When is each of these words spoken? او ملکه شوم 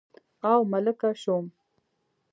او 0.51 0.59
ملکه 0.71 1.09
شوم 1.21 1.45